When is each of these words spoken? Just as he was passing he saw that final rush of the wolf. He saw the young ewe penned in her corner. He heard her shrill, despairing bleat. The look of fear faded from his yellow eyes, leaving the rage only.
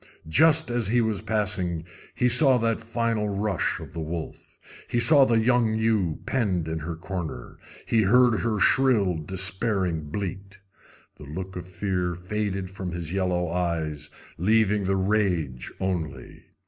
Just 0.27 0.71
as 0.71 0.87
he 0.87 0.99
was 0.99 1.21
passing 1.21 1.85
he 2.15 2.27
saw 2.27 2.57
that 2.57 2.81
final 2.81 3.29
rush 3.29 3.79
of 3.79 3.93
the 3.93 3.99
wolf. 3.99 4.57
He 4.89 4.99
saw 4.99 5.25
the 5.25 5.37
young 5.37 5.75
ewe 5.75 6.17
penned 6.25 6.67
in 6.67 6.79
her 6.79 6.95
corner. 6.95 7.59
He 7.85 8.01
heard 8.01 8.39
her 8.39 8.59
shrill, 8.59 9.15
despairing 9.19 10.09
bleat. 10.09 10.57
The 11.17 11.25
look 11.25 11.55
of 11.55 11.67
fear 11.67 12.15
faded 12.15 12.71
from 12.71 12.93
his 12.93 13.13
yellow 13.13 13.51
eyes, 13.51 14.09
leaving 14.39 14.85
the 14.85 14.97
rage 14.97 15.71
only. 15.79 16.45